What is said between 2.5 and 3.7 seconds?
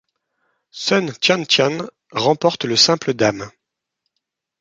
le simple dames.